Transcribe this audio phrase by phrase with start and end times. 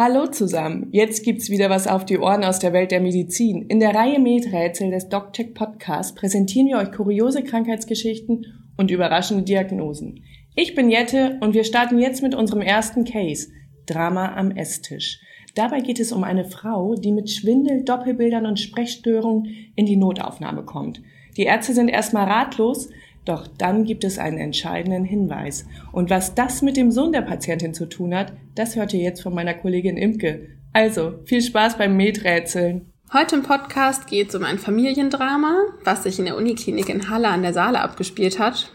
[0.00, 3.62] Hallo zusammen, jetzt gibt's wieder was auf die Ohren aus der Welt der Medizin.
[3.62, 10.22] In der Reihe Medrätsel des DocCheck Podcast präsentieren wir euch kuriose Krankheitsgeschichten und überraschende Diagnosen.
[10.54, 13.48] Ich bin Jette und wir starten jetzt mit unserem ersten Case,
[13.86, 15.18] Drama am Esstisch.
[15.56, 20.62] Dabei geht es um eine Frau, die mit Schwindel, Doppelbildern und Sprechstörungen in die Notaufnahme
[20.62, 21.02] kommt.
[21.36, 22.88] Die Ärzte sind erstmal ratlos,
[23.28, 25.66] doch dann gibt es einen entscheidenden Hinweis.
[25.92, 29.22] Und was das mit dem Sohn der Patientin zu tun hat, das hört ihr jetzt
[29.22, 30.48] von meiner Kollegin Imke.
[30.72, 32.92] Also, viel Spaß beim Meträtseln.
[33.12, 37.28] Heute im Podcast geht es um ein Familiendrama, was sich in der Uniklinik in Halle
[37.28, 38.70] an der Saale abgespielt hat.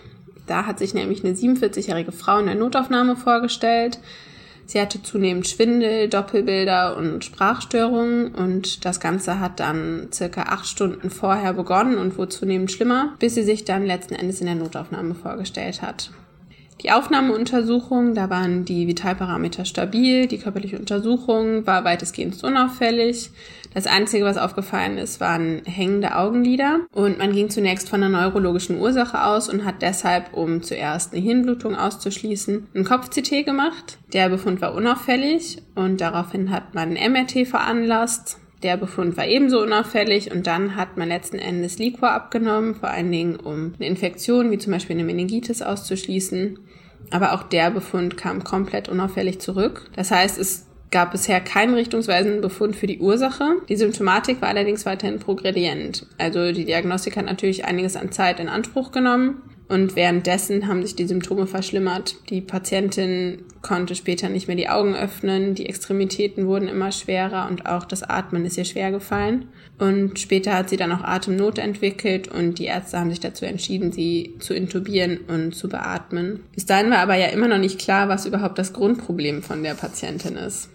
[0.48, 4.00] Da hat sich nämlich eine 47-jährige Frau in der Notaufnahme vorgestellt,
[4.66, 11.10] Sie hatte zunehmend Schwindel, Doppelbilder und Sprachstörungen und das Ganze hat dann circa acht Stunden
[11.10, 15.16] vorher begonnen und wurde zunehmend schlimmer, bis sie sich dann letzten Endes in der Notaufnahme
[15.16, 16.12] vorgestellt hat.
[16.82, 23.30] Die Aufnahmeuntersuchung, da waren die Vitalparameter stabil, die körperliche Untersuchung war weitestgehend unauffällig.
[23.74, 26.82] Das Einzige, was aufgefallen ist, waren hängende Augenlider.
[26.92, 31.22] Und man ging zunächst von einer neurologischen Ursache aus und hat deshalb, um zuerst eine
[31.22, 33.98] Hirnblutung auszuschließen, ein Kopf-CT gemacht.
[34.14, 38.38] Der Befund war unauffällig und daraufhin hat man ein MRT veranlasst.
[38.64, 43.12] Der Befund war ebenso unauffällig und dann hat man letzten Endes Liquor abgenommen, vor allen
[43.12, 46.58] Dingen um eine Infektion wie zum Beispiel eine Meningitis auszuschließen.
[47.12, 49.90] Aber auch der Befund kam komplett unauffällig zurück.
[49.96, 53.58] Das heißt, es gab bisher keinen richtungsweisenden Befund für die Ursache.
[53.68, 56.06] Die Symptomatik war allerdings weiterhin progredient.
[56.18, 59.42] Also die Diagnostik hat natürlich einiges an Zeit in Anspruch genommen.
[59.74, 62.18] Und währenddessen haben sich die Symptome verschlimmert.
[62.30, 67.66] Die Patientin konnte später nicht mehr die Augen öffnen, die Extremitäten wurden immer schwerer und
[67.66, 69.48] auch das Atmen ist ihr schwer gefallen.
[69.80, 73.92] Und später hat sie dann auch Atemnot entwickelt und die Ärzte haben sich dazu entschieden,
[73.92, 76.42] sie zu intubieren und zu beatmen.
[76.54, 79.74] Bis dahin war aber ja immer noch nicht klar, was überhaupt das Grundproblem von der
[79.74, 80.70] Patientin ist.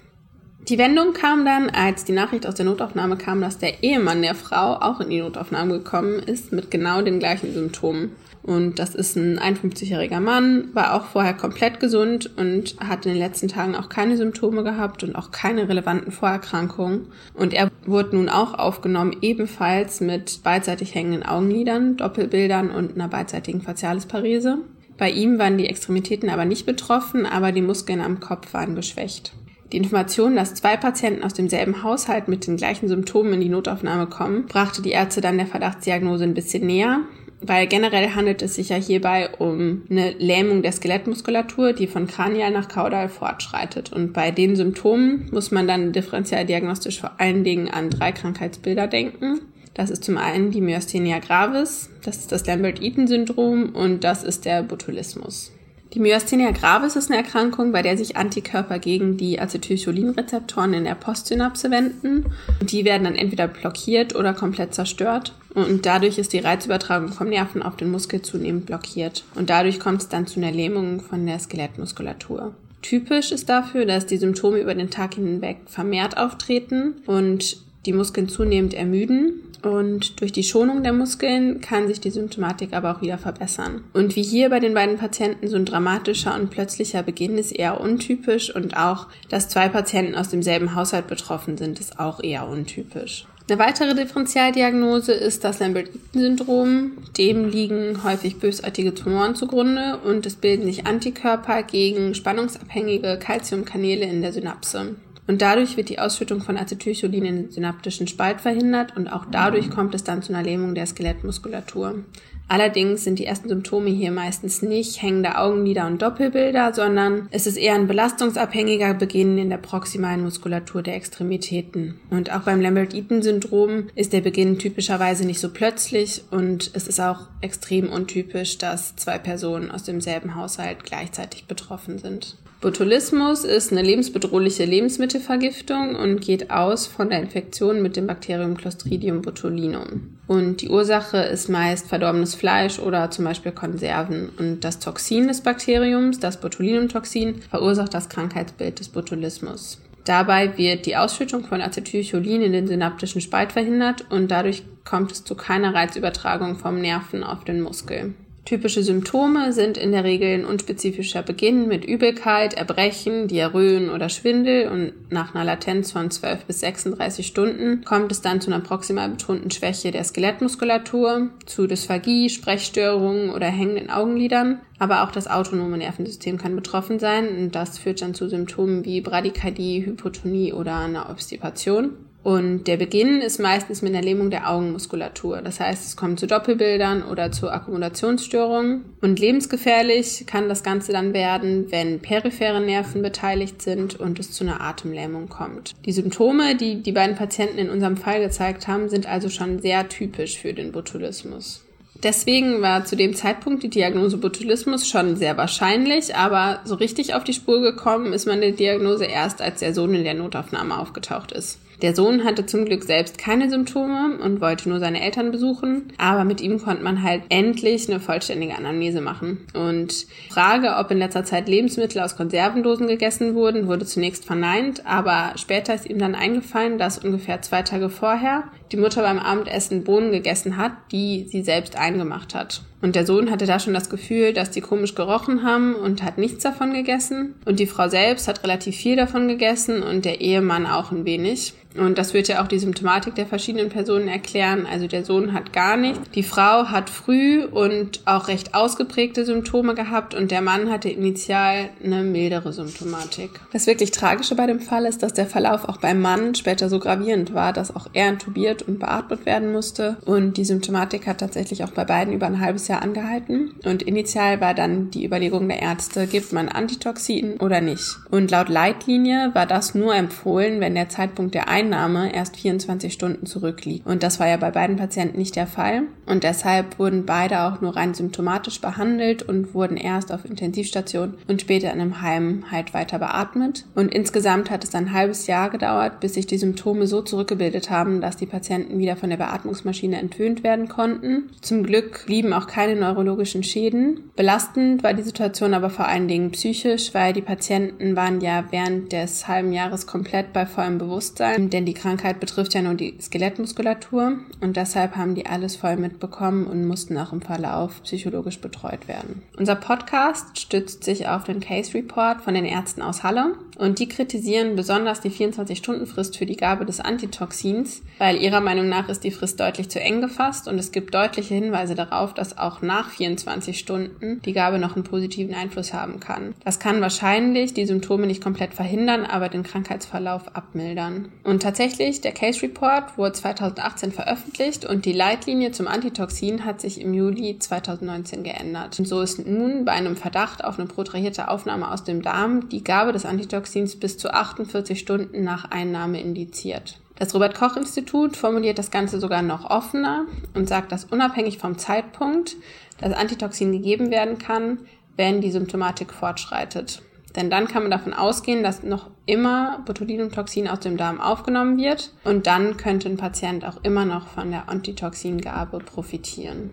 [0.68, 4.34] Die Wendung kam dann, als die Nachricht aus der Notaufnahme kam, dass der Ehemann der
[4.34, 8.12] Frau auch in die Notaufnahme gekommen ist mit genau den gleichen Symptomen.
[8.42, 13.18] Und das ist ein 51-jähriger Mann, war auch vorher komplett gesund und hat in den
[13.18, 17.06] letzten Tagen auch keine Symptome gehabt und auch keine relevanten Vorerkrankungen.
[17.32, 23.62] Und er wurde nun auch aufgenommen, ebenfalls mit beidseitig hängenden Augenlidern, Doppelbildern und einer beidseitigen
[23.62, 24.58] Facialisparese.
[24.98, 29.32] Bei ihm waren die Extremitäten aber nicht betroffen, aber die Muskeln am Kopf waren geschwächt.
[29.72, 34.06] Die Information, dass zwei Patienten aus demselben Haushalt mit den gleichen Symptomen in die Notaufnahme
[34.06, 37.00] kommen, brachte die Ärzte dann der Verdachtsdiagnose ein bisschen näher,
[37.42, 42.50] weil generell handelt es sich ja hierbei um eine Lähmung der Skelettmuskulatur, die von kranial
[42.50, 43.92] nach kaudal fortschreitet.
[43.92, 49.40] Und bei den Symptomen muss man dann differenzialdiagnostisch vor allen Dingen an drei Krankheitsbilder denken.
[49.74, 54.62] Das ist zum einen die Myasthenia gravis, das ist das Lambert-Eaton-Syndrom und das ist der
[54.62, 55.52] Botulismus.
[55.94, 60.94] Die Myasthenia gravis ist eine Erkrankung, bei der sich Antikörper gegen die Acetylcholinrezeptoren in der
[60.94, 62.26] Postsynapse wenden.
[62.60, 65.34] Die werden dann entweder blockiert oder komplett zerstört.
[65.54, 69.24] Und dadurch ist die Reizübertragung vom Nerven auf den Muskel zunehmend blockiert.
[69.34, 72.54] Und dadurch kommt es dann zu einer Lähmung von der Skelettmuskulatur.
[72.82, 77.56] Typisch ist dafür, dass die Symptome über den Tag hinweg vermehrt auftreten und
[77.86, 82.96] die Muskeln zunehmend ermüden und durch die Schonung der Muskeln kann sich die Symptomatik aber
[82.96, 83.82] auch wieder verbessern.
[83.92, 87.80] Und wie hier bei den beiden Patienten so ein dramatischer und plötzlicher Beginn ist eher
[87.80, 93.26] untypisch und auch, dass zwei Patienten aus demselben Haushalt betroffen sind, ist auch eher untypisch.
[93.50, 96.98] Eine weitere Differentialdiagnose ist das Lambert-Eaton-Syndrom.
[97.16, 104.20] Dem liegen häufig bösartige Tumoren zugrunde und es bilden sich Antikörper gegen spannungsabhängige Calciumkanäle in
[104.20, 104.96] der Synapse.
[105.28, 109.68] Und dadurch wird die Ausschüttung von Acetylcholin in den synaptischen Spalt verhindert und auch dadurch
[109.70, 112.02] kommt es dann zu einer Lähmung der Skelettmuskulatur.
[112.50, 117.58] Allerdings sind die ersten Symptome hier meistens nicht hängende Augenlider und Doppelbilder, sondern es ist
[117.58, 122.00] eher ein belastungsabhängiger Beginn in der proximalen Muskulatur der Extremitäten.
[122.08, 127.26] Und auch beim Lambert-Eaton-Syndrom ist der Beginn typischerweise nicht so plötzlich und es ist auch
[127.42, 132.38] extrem untypisch, dass zwei Personen aus demselben Haushalt gleichzeitig betroffen sind.
[132.60, 139.22] Botulismus ist eine lebensbedrohliche Lebensmittelvergiftung und geht aus von der Infektion mit dem Bakterium Clostridium
[139.22, 140.18] botulinum.
[140.26, 144.30] Und die Ursache ist meist verdorbenes Fleisch oder zum Beispiel Konserven.
[144.38, 149.80] Und das Toxin des Bakteriums, das Botulinumtoxin, verursacht das Krankheitsbild des Botulismus.
[150.04, 155.22] Dabei wird die Ausschüttung von Acetylcholin in den synaptischen Spalt verhindert und dadurch kommt es
[155.22, 158.14] zu keiner Reizübertragung vom Nerven auf den Muskel.
[158.48, 164.68] Typische Symptome sind in der Regel ein unspezifischer Beginn mit Übelkeit, Erbrechen, Diarrhoen oder Schwindel
[164.68, 169.10] und nach einer Latenz von 12 bis 36 Stunden kommt es dann zu einer proximal
[169.10, 174.62] betonten Schwäche der Skelettmuskulatur, zu Dysphagie, Sprechstörungen oder hängenden Augenlidern.
[174.78, 179.02] Aber auch das autonome Nervensystem kann betroffen sein und das führt dann zu Symptomen wie
[179.02, 181.90] Bradykardie, Hypotonie oder einer Obstipation.
[182.24, 185.40] Und der Beginn ist meistens mit einer Lähmung der Augenmuskulatur.
[185.40, 188.84] Das heißt, es kommt zu Doppelbildern oder zu Akkumulationsstörungen.
[189.00, 194.44] Und lebensgefährlich kann das Ganze dann werden, wenn periphere Nerven beteiligt sind und es zu
[194.44, 195.72] einer Atemlähmung kommt.
[195.86, 199.88] Die Symptome, die die beiden Patienten in unserem Fall gezeigt haben, sind also schon sehr
[199.88, 201.64] typisch für den Botulismus.
[202.02, 207.24] Deswegen war zu dem Zeitpunkt die Diagnose Botulismus schon sehr wahrscheinlich, aber so richtig auf
[207.24, 211.32] die Spur gekommen ist man der Diagnose erst, als der Sohn in der Notaufnahme aufgetaucht
[211.32, 211.58] ist.
[211.80, 216.24] Der Sohn hatte zum Glück selbst keine Symptome und wollte nur seine Eltern besuchen, aber
[216.24, 219.46] mit ihm konnte man halt endlich eine vollständige Anamnese machen.
[219.54, 224.84] Und die Frage, ob in letzter Zeit Lebensmittel aus Konservendosen gegessen wurden, wurde zunächst verneint,
[224.86, 229.84] aber später ist ihm dann eingefallen, dass ungefähr zwei Tage vorher die Mutter beim Abendessen
[229.84, 232.62] Bohnen gegessen hat, die sie selbst eingemacht hat.
[232.80, 236.16] Und der Sohn hatte da schon das Gefühl, dass die komisch gerochen haben und hat
[236.16, 237.34] nichts davon gegessen.
[237.44, 241.54] Und die Frau selbst hat relativ viel davon gegessen und der Ehemann auch ein wenig.
[241.76, 244.66] Und das wird ja auch die Symptomatik der verschiedenen Personen erklären.
[244.70, 246.10] Also der Sohn hat gar nichts.
[246.14, 251.68] Die Frau hat früh und auch recht ausgeprägte Symptome gehabt und der Mann hatte initial
[251.84, 253.30] eine mildere Symptomatik.
[253.52, 256.78] Das wirklich Tragische bei dem Fall ist, dass der Verlauf auch beim Mann später so
[256.78, 259.96] gravierend war, dass auch er intubiert und beatmet werden musste.
[260.04, 263.54] Und die Symptomatik hat tatsächlich auch bei beiden über ein halbes Jahr angehalten.
[263.64, 267.98] Und initial war dann die Überlegung der Ärzte, gibt man Antitoxin oder nicht.
[268.10, 273.26] Und laut Leitlinie war das nur empfohlen, wenn der Zeitpunkt der Einnahme erst 24 Stunden
[273.26, 273.86] zurückliegt.
[273.86, 275.82] Und das war ja bei beiden Patienten nicht der Fall.
[276.06, 281.40] Und deshalb wurden beide auch nur rein symptomatisch behandelt und wurden erst auf Intensivstation und
[281.40, 283.66] später in einem Heim halt weiter beatmet.
[283.74, 288.00] Und insgesamt hat es ein halbes Jahr gedauert, bis sich die Symptome so zurückgebildet haben,
[288.00, 291.30] dass die Patienten wieder von der Beatmungsmaschine entwöhnt werden konnten.
[291.40, 294.10] Zum Glück blieben auch keine neurologischen Schäden.
[294.14, 298.92] Belastend war die Situation aber vor allen Dingen psychisch, weil die Patienten waren ja während
[298.92, 304.18] des halben Jahres komplett bei vollem Bewusstsein denn die Krankheit betrifft ja nur die Skelettmuskulatur
[304.40, 309.22] und deshalb haben die alles voll mitbekommen und mussten auch im Verlauf psychologisch betreut werden.
[309.36, 313.88] Unser Podcast stützt sich auf den Case Report von den Ärzten aus Halle und die
[313.88, 319.10] kritisieren besonders die 24-Stunden-Frist für die Gabe des Antitoxins, weil ihrer Meinung nach ist die
[319.10, 323.58] Frist deutlich zu eng gefasst und es gibt deutliche Hinweise darauf, dass auch nach 24
[323.58, 326.34] Stunden die Gabe noch einen positiven Einfluss haben kann.
[326.44, 331.08] Das kann wahrscheinlich die Symptome nicht komplett verhindern, aber den Krankheitsverlauf abmildern.
[331.24, 336.60] Und und tatsächlich, der Case Report wurde 2018 veröffentlicht und die Leitlinie zum Antitoxin hat
[336.60, 338.76] sich im Juli 2019 geändert.
[338.76, 342.64] Und so ist nun bei einem Verdacht auf eine protrahierte Aufnahme aus dem Darm die
[342.64, 346.80] Gabe des Antitoxins bis zu 48 Stunden nach Einnahme indiziert.
[346.98, 351.56] Das Robert Koch Institut formuliert das Ganze sogar noch offener und sagt, dass unabhängig vom
[351.56, 352.36] Zeitpunkt
[352.80, 354.60] das Antitoxin gegeben werden kann,
[354.96, 356.82] wenn die Symptomatik fortschreitet.
[357.14, 361.92] Denn dann kann man davon ausgehen, dass noch immer Botulinumtoxin aus dem Darm aufgenommen wird
[362.04, 366.50] und dann könnte ein Patient auch immer noch von der Antitoxingabe profitieren.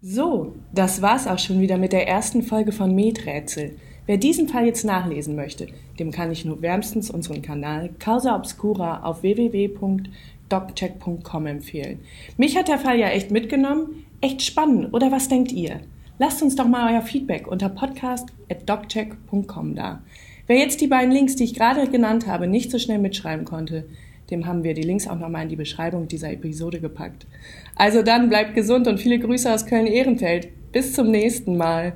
[0.00, 3.76] So, das war's auch schon wieder mit der ersten Folge von Medrätsel.
[4.06, 5.66] Wer diesen Fall jetzt nachlesen möchte,
[5.98, 11.98] dem kann ich nur wärmstens unseren Kanal Causa Obscura auf www.doccheck.com empfehlen.
[12.36, 14.04] Mich hat der Fall ja echt mitgenommen.
[14.20, 15.80] Echt spannend, oder was denkt ihr?
[16.18, 20.02] Lasst uns doch mal euer Feedback unter podcast.doccheck.com da.
[20.46, 23.84] Wer jetzt die beiden Links, die ich gerade genannt habe, nicht so schnell mitschreiben konnte,
[24.30, 27.26] dem haben wir die Links auch nochmal in die Beschreibung dieser Episode gepackt.
[27.74, 30.48] Also dann bleibt gesund und viele Grüße aus Köln-Ehrenfeld.
[30.72, 31.94] Bis zum nächsten Mal.